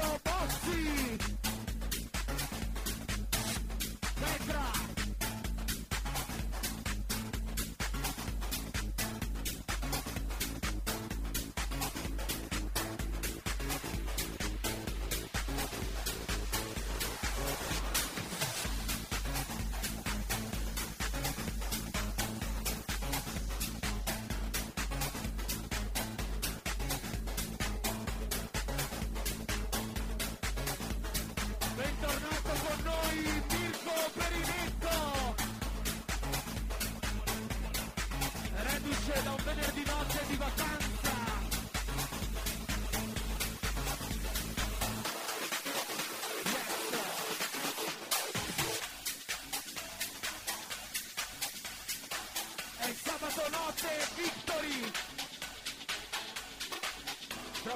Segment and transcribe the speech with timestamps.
[0.00, 0.97] your bossy.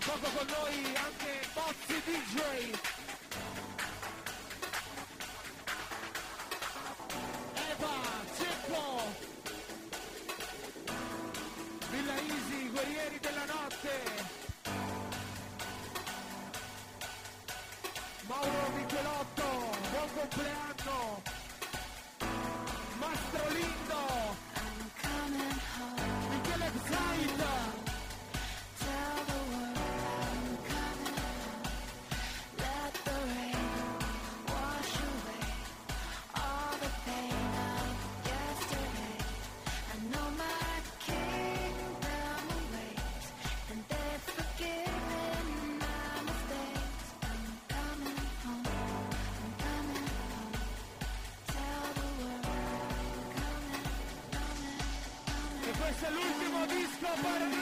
[0.05, 0.92] poco con hoy.
[56.09, 57.62] el último disco para mí.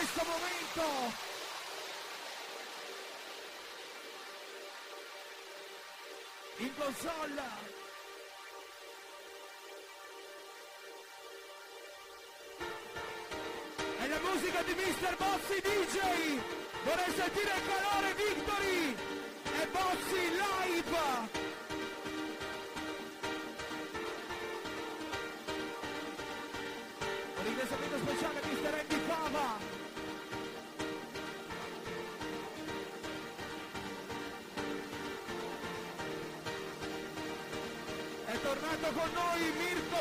[0.00, 1.12] questo momento.
[6.56, 7.42] In console.
[13.98, 15.16] E la musica di Mr.
[15.16, 16.40] Bozzi DJ.
[16.82, 18.96] Vorrei sentire il calore Victory
[19.60, 21.49] e Bozzi Live.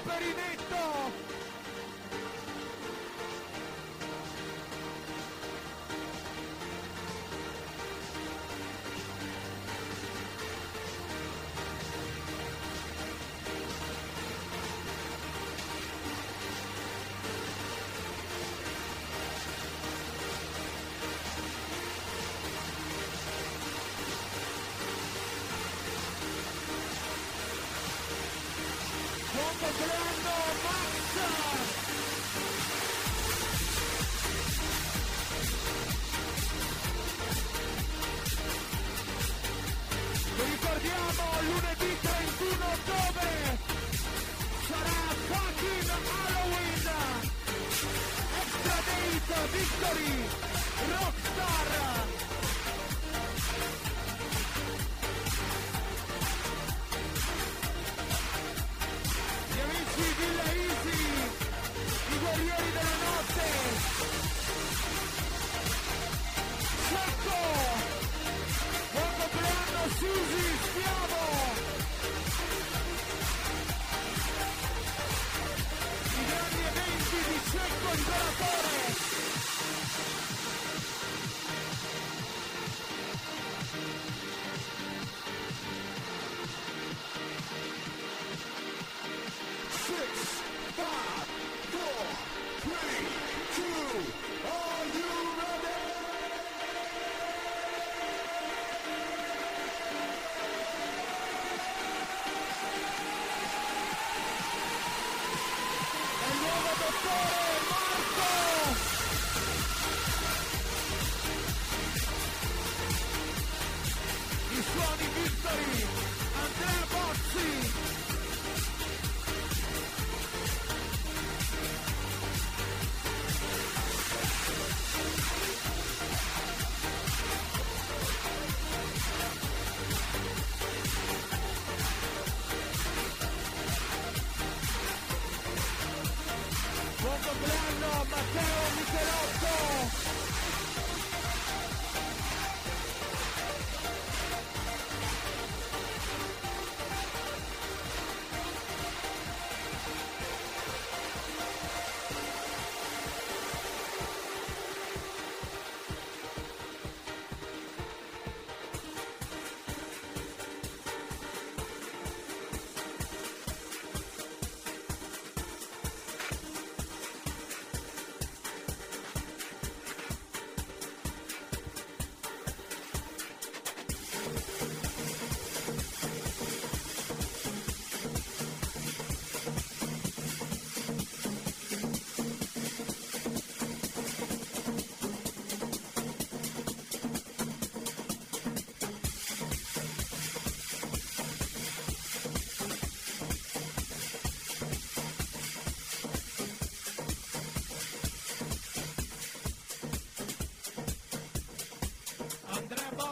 [0.10, 0.69] Perini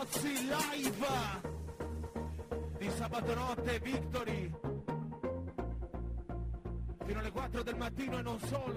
[0.09, 1.07] Ragazzi live
[2.77, 4.51] di sabato notte Victory.
[7.05, 8.76] Fino alle 4 del mattino e non solo.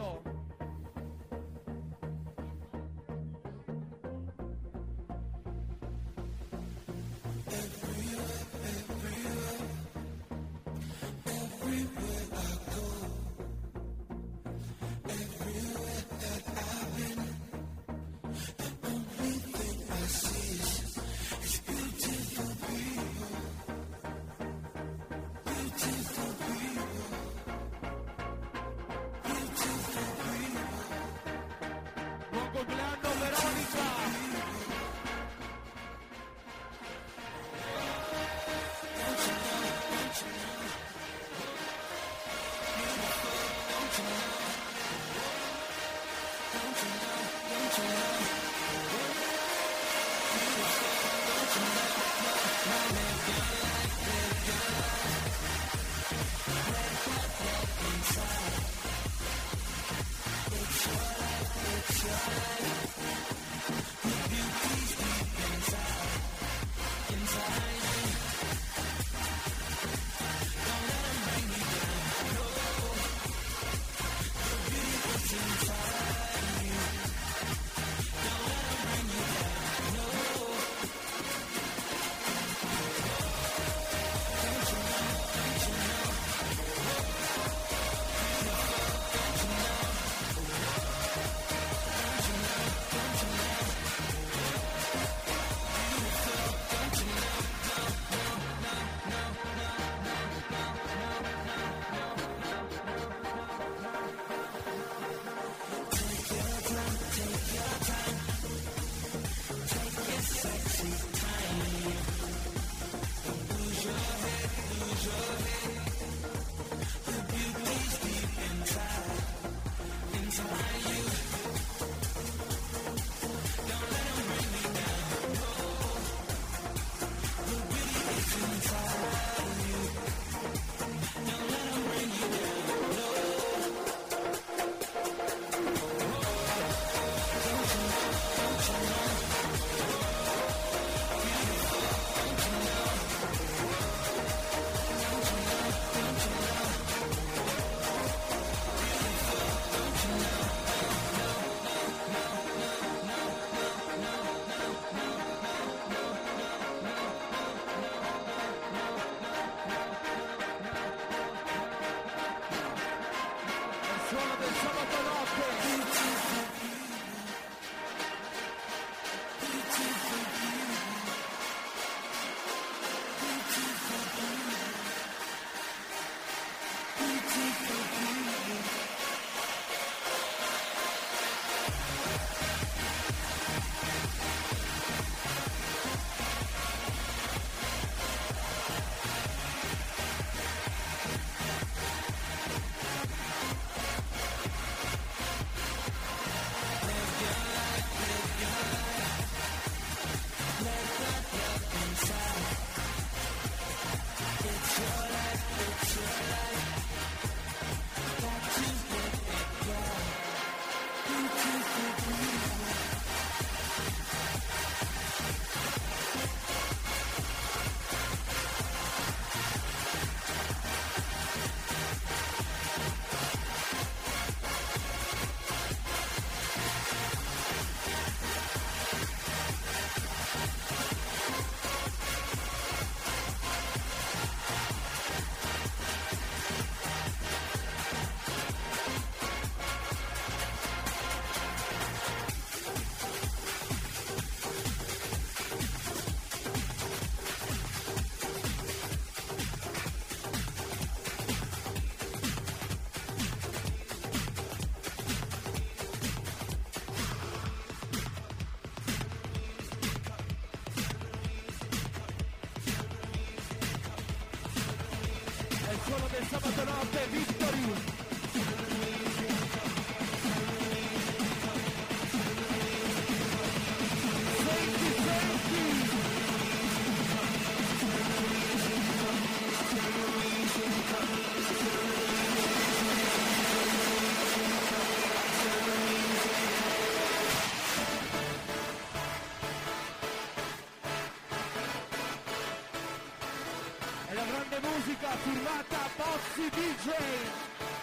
[294.41, 297.80] Grande musica firmata Bozzi DJ!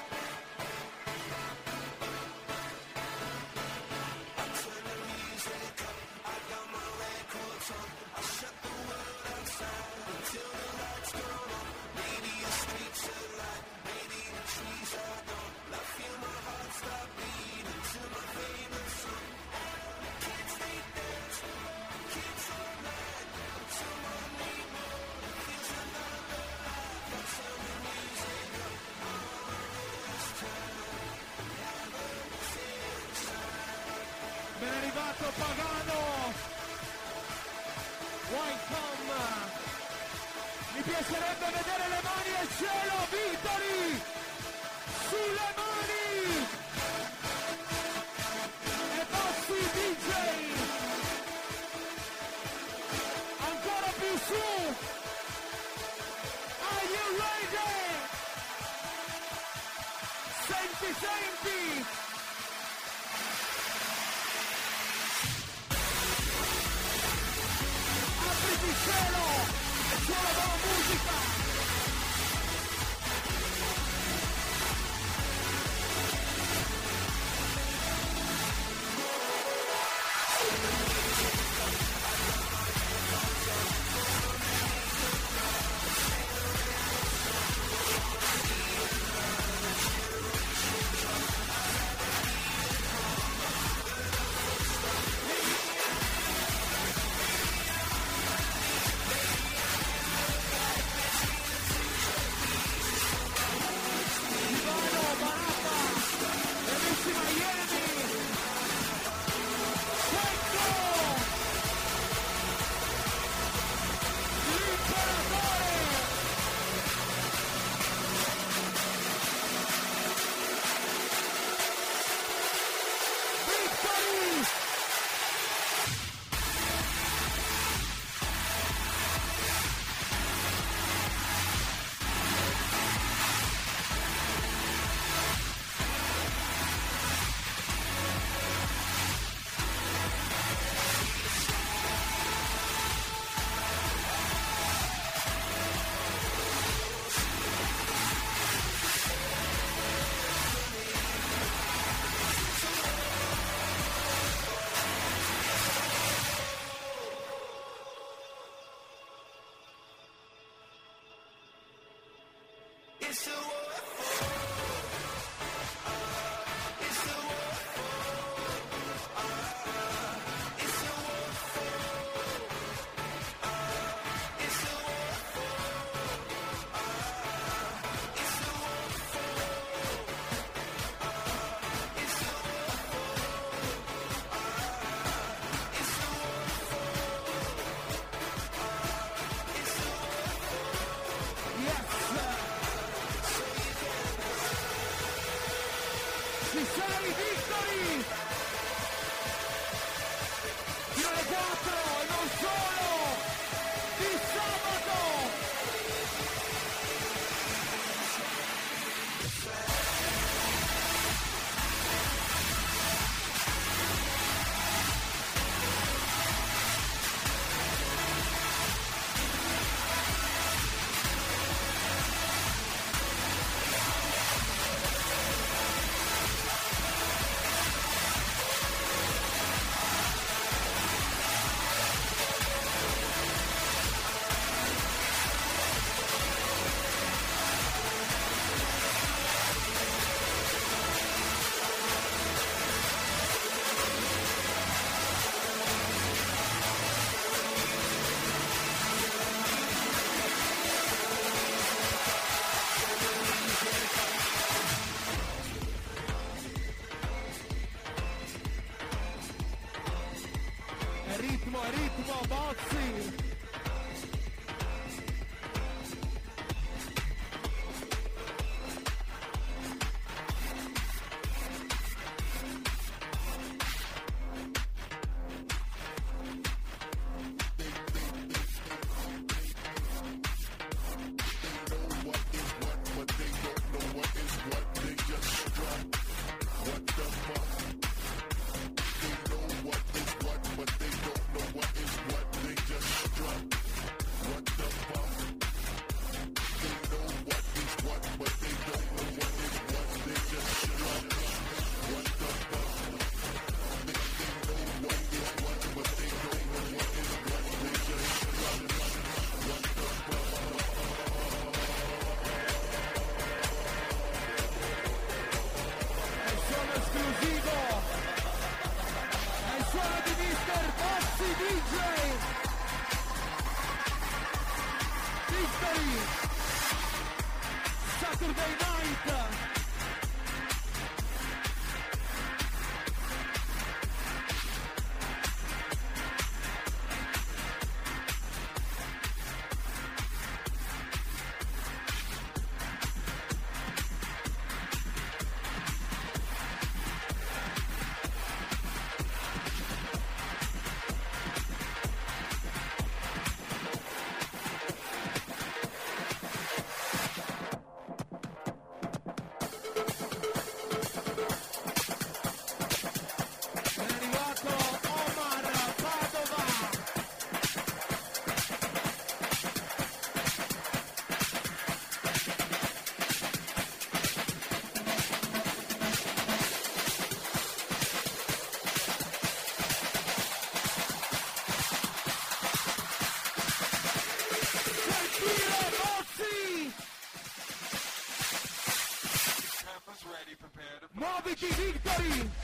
[391.40, 392.37] Ricky Victory.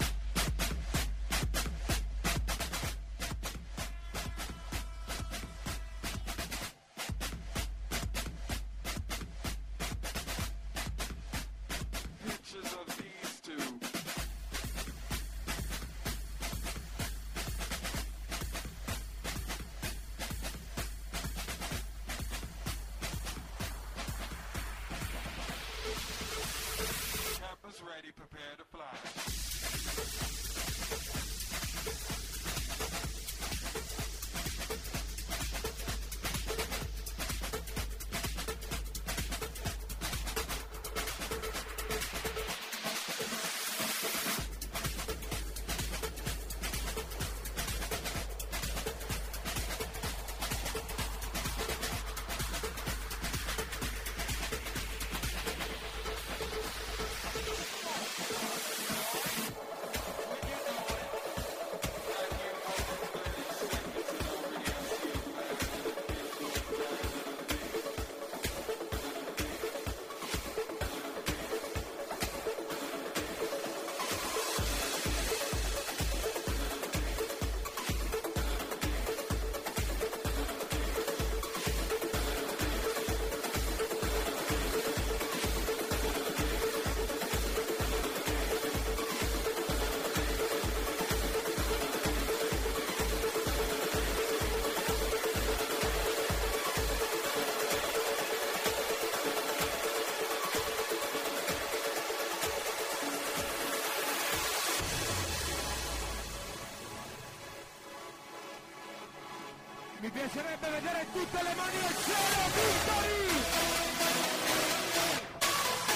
[112.83, 113.23] Vittori!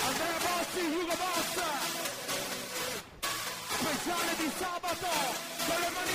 [0.08, 1.54] Andrea Bossi, Hugo Boss!
[3.78, 5.08] Speciale di sabato
[5.68, 6.07] con le mani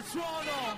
[0.00, 0.69] al suolo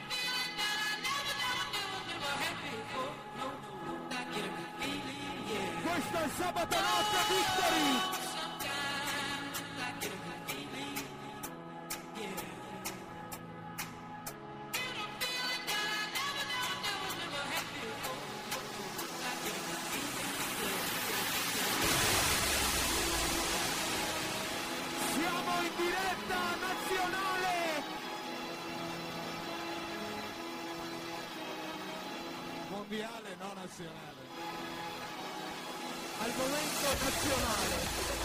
[33.72, 34.20] nazionale.
[36.20, 38.21] Al momento nazionale.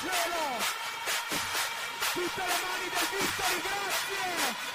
[0.00, 0.44] Cielo!
[2.12, 4.73] Tutte le mani del Victory, grazie!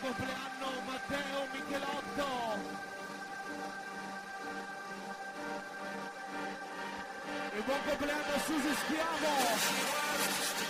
[0.00, 2.26] Compleanno Matteo Michelotto!
[7.52, 10.67] E buon compleanno Susi Schiavo!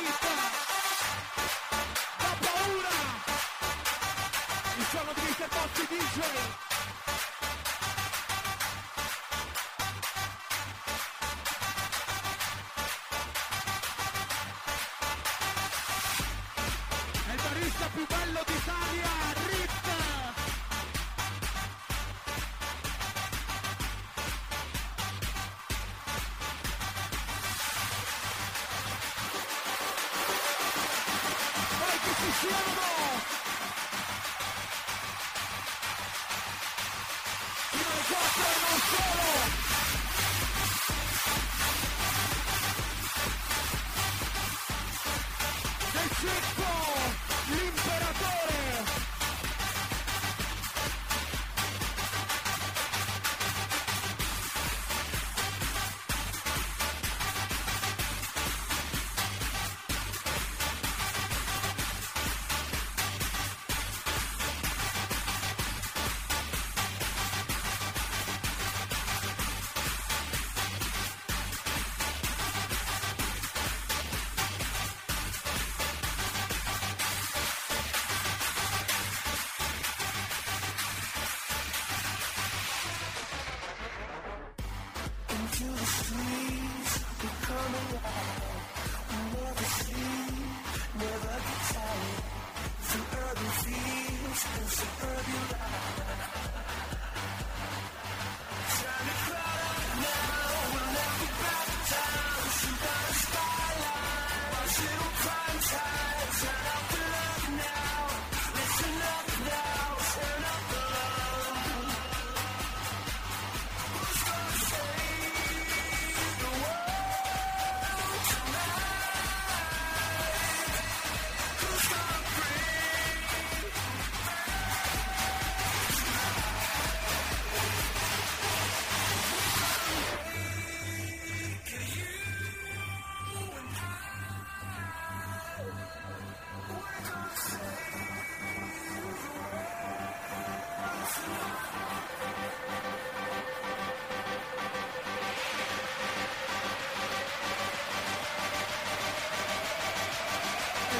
[0.00, 0.28] vista,
[2.18, 2.96] la paura,
[4.76, 5.48] il giorno di Mr.
[5.48, 6.18] Bossi DJ.
[17.26, 18.45] È il barista più bello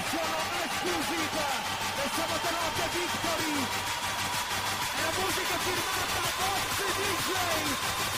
[0.07, 0.23] edition
[0.65, 1.47] esclusiva
[1.97, 3.67] del sabato notte Victory.
[4.95, 8.16] È la musica firmata Box DJ.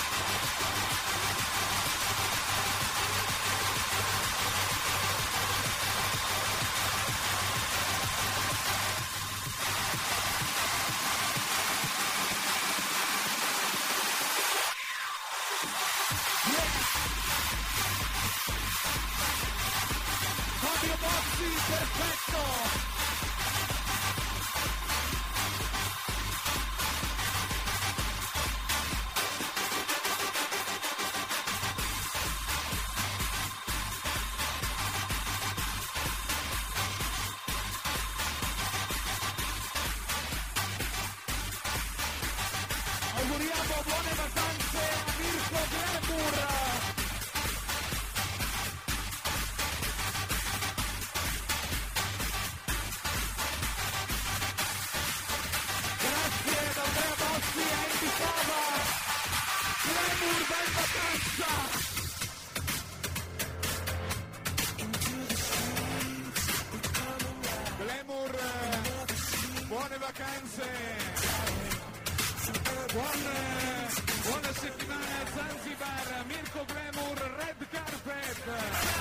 [70.09, 70.63] Buone vacanze.
[72.93, 78.98] Buon, eh, buona settimana a Zanzibar, Mirko Glamour, Red Carpet.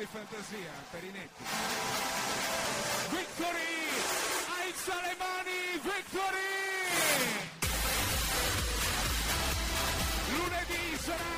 [0.00, 1.44] Di fantasia, Perinetti.
[3.10, 3.76] Victory!
[4.48, 6.70] Alza le mani, Victory!
[10.36, 11.36] Lunedì sarà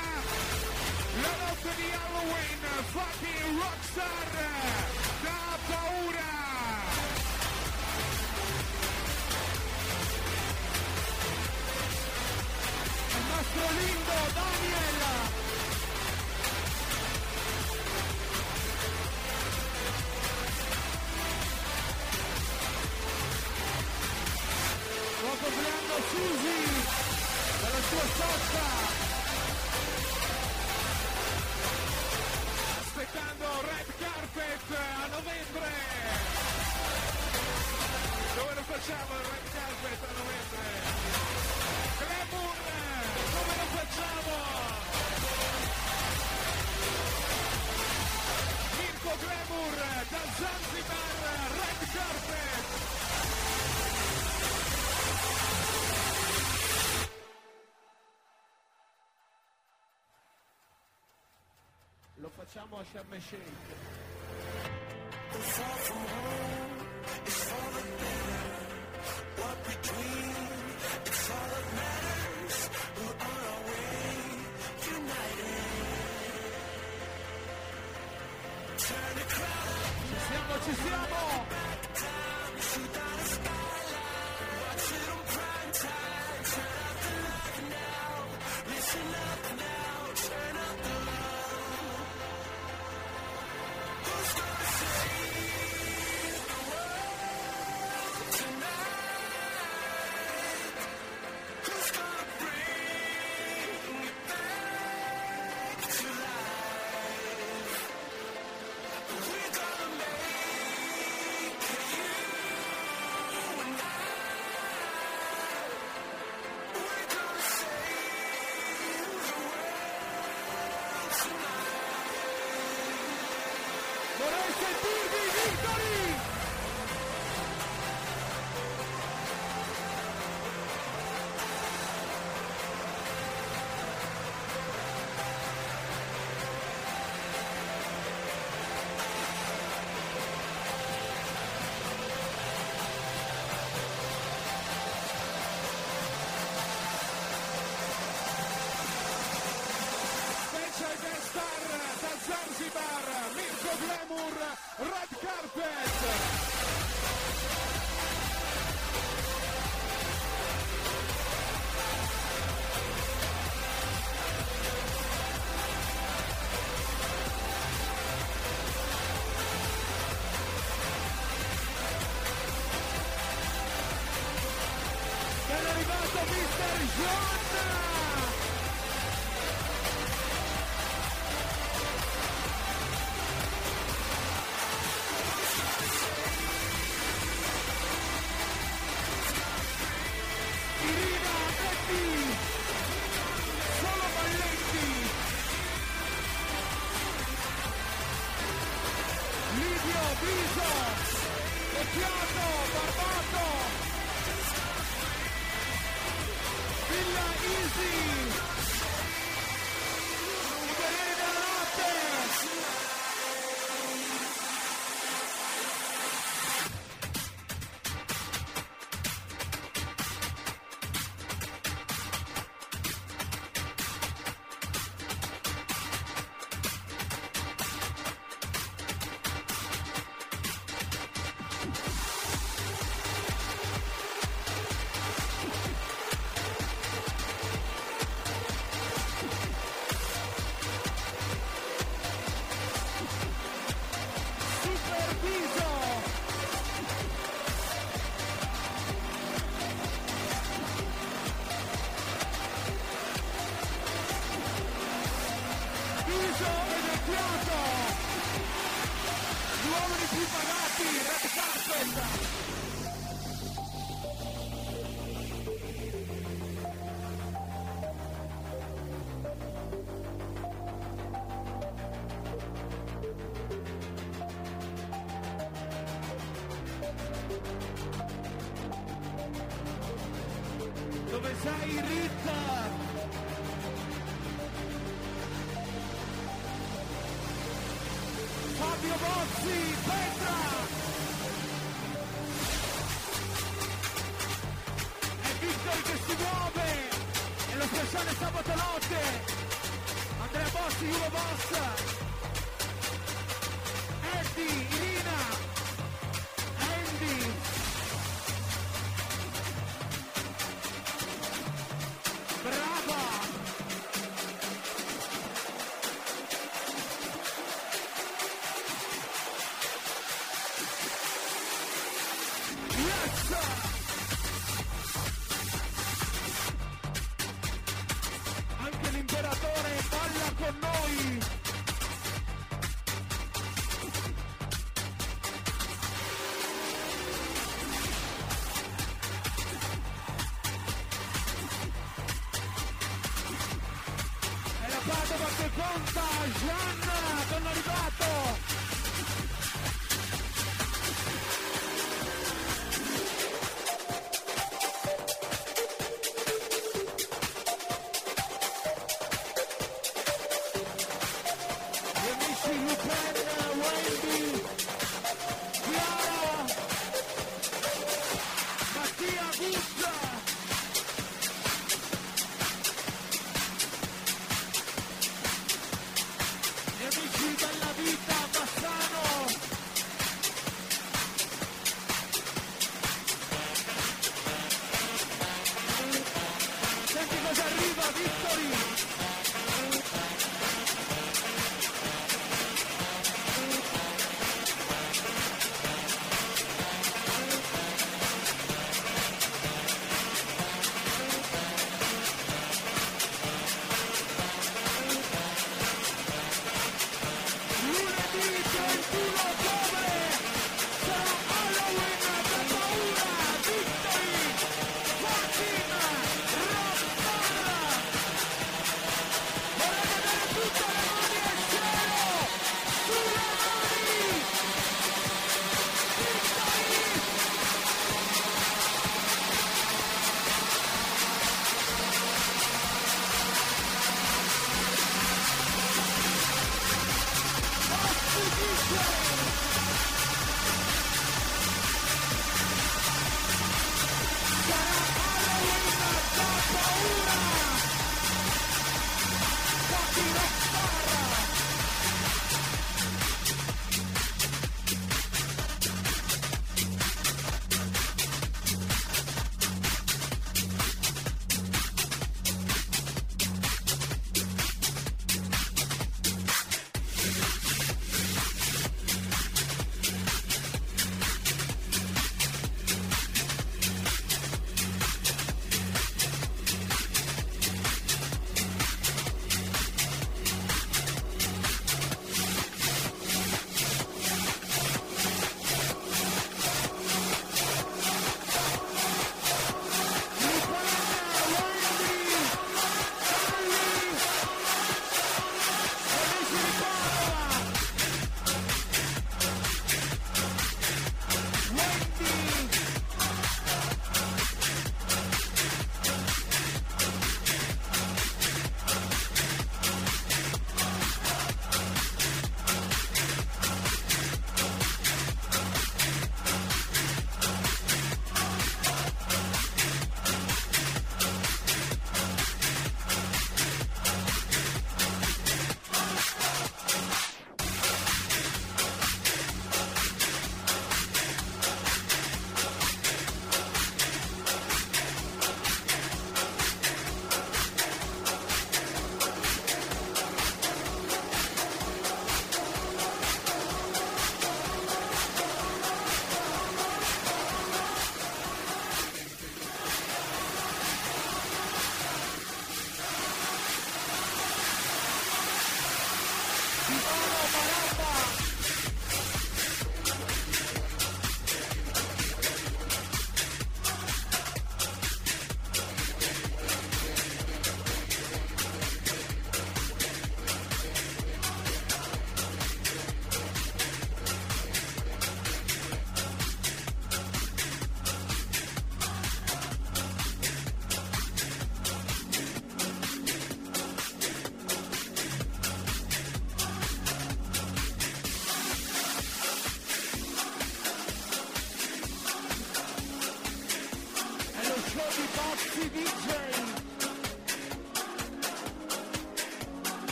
[1.23, 2.61] la notte di Halloween,
[2.93, 4.82] fucking rockstar!
[62.83, 63.39] wash up machine.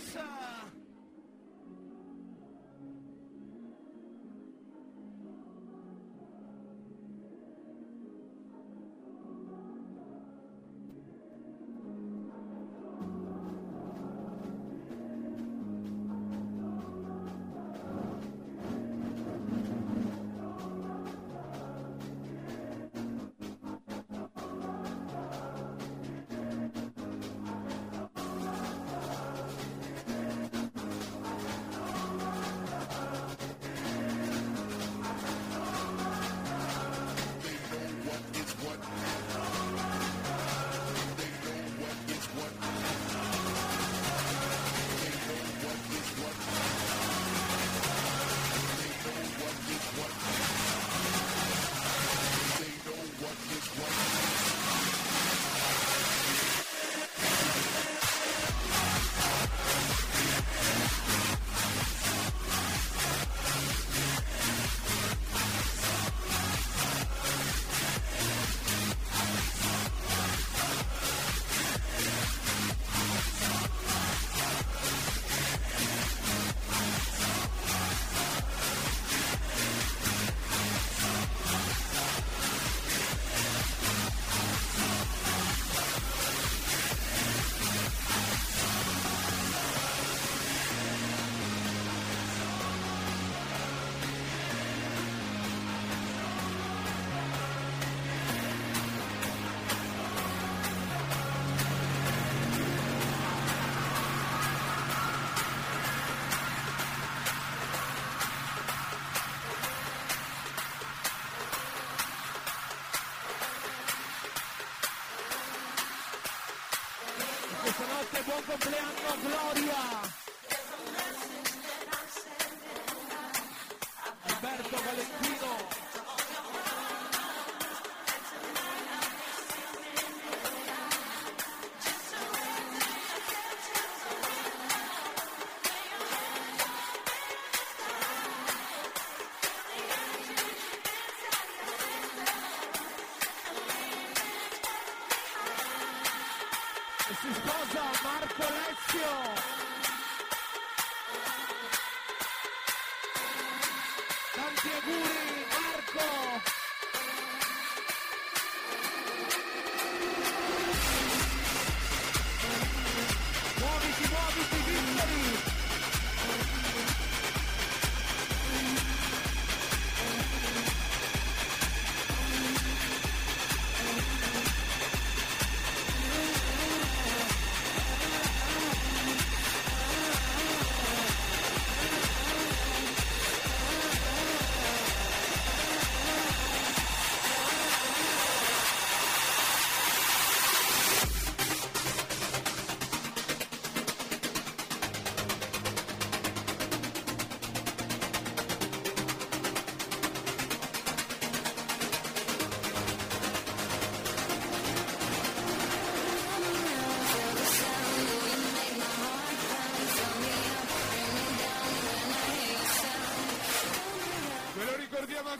[0.00, 0.39] Jackson.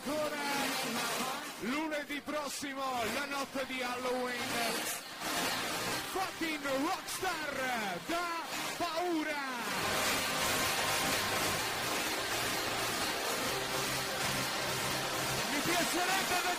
[0.02, 0.36] ancora
[1.60, 2.82] lunedì prossimo,
[3.14, 4.38] la notte di Halloween.
[6.12, 8.42] Fucking Rockstar da
[8.76, 9.48] paura!
[15.50, 16.49] mi piacerebbe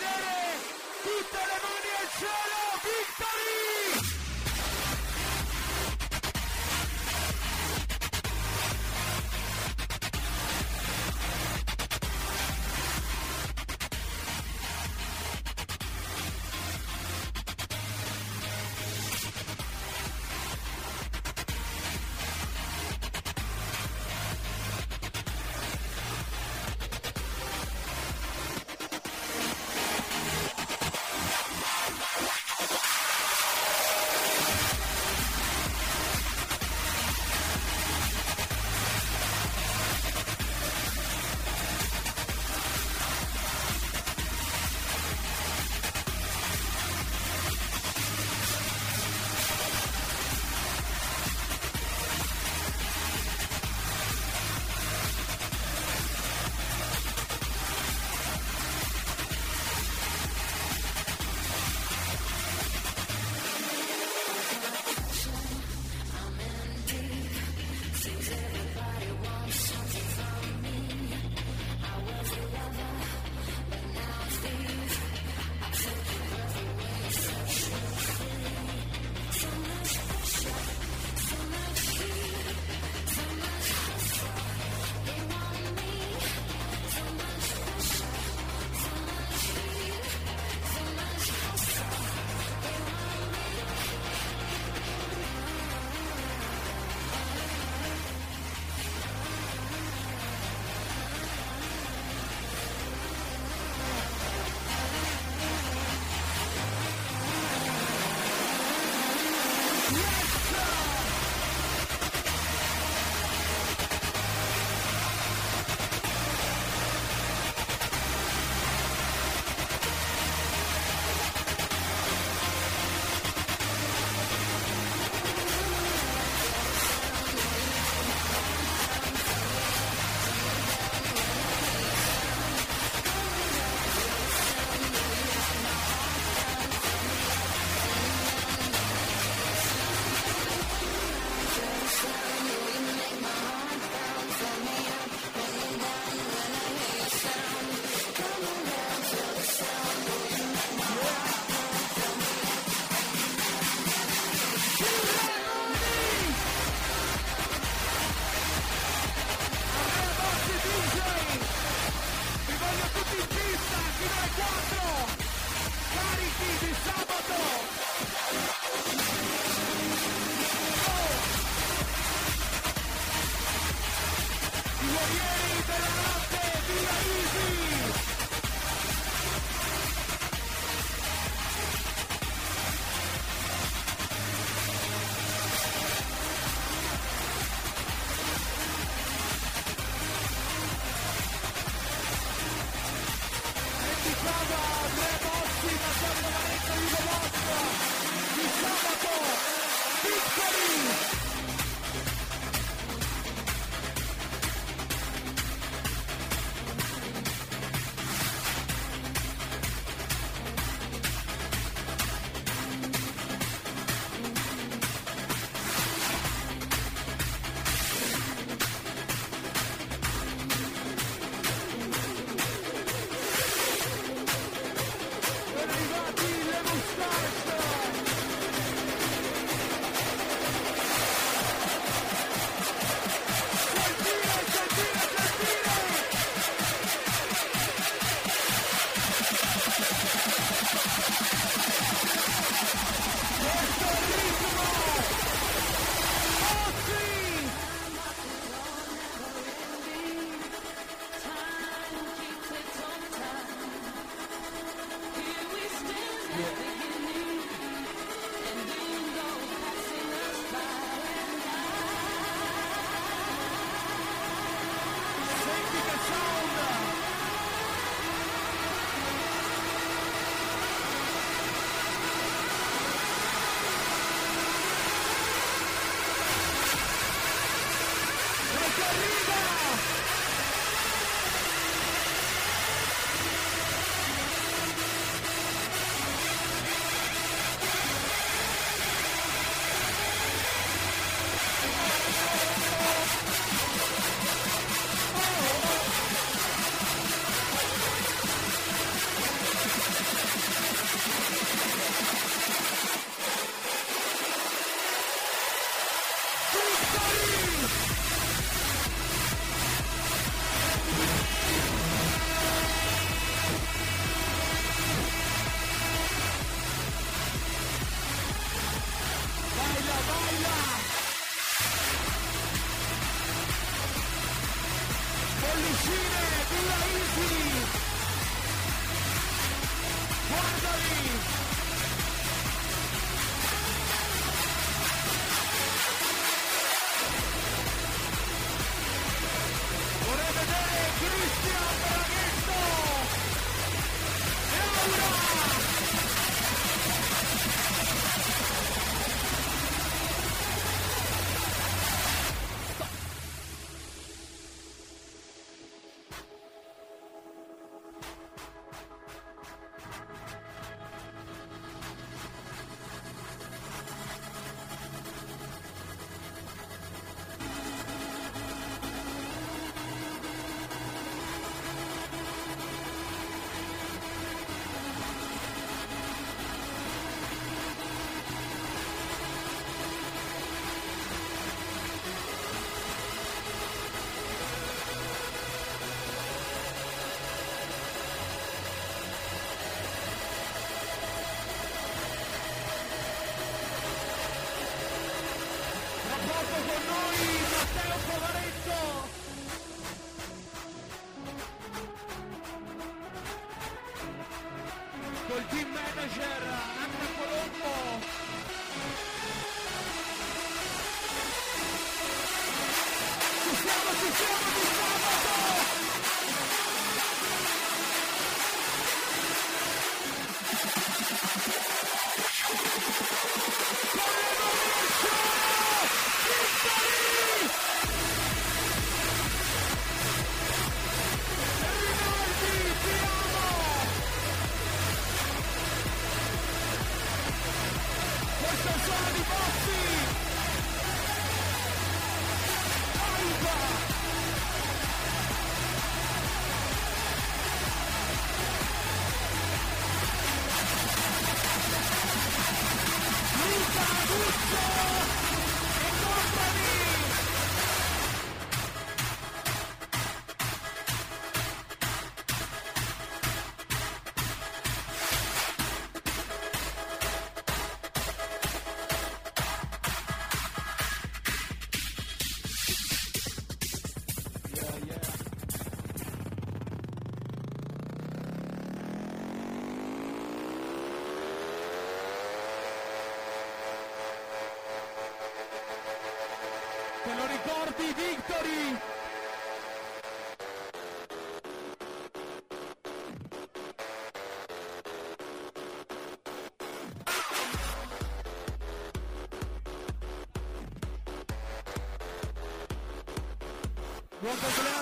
[504.22, 504.81] Buon